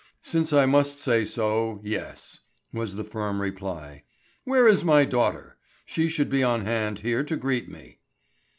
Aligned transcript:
"Since 0.23 0.51
I 0.51 0.65
must 0.65 0.97
say 0.97 1.23
so, 1.25 1.79
yes!" 1.83 2.39
was 2.73 2.95
the 2.95 3.03
firm 3.03 3.39
reply. 3.39 4.01
"Where 4.45 4.67
is 4.67 4.83
my 4.83 5.05
daughter? 5.05 5.57
She 5.85 6.09
should 6.09 6.31
be 6.31 6.41
on 6.41 6.65
hand 6.65 6.97
here 6.97 7.23
to 7.23 7.37
greet 7.37 7.69
me." 7.69 7.99